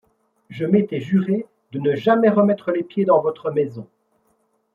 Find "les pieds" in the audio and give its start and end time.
2.71-3.05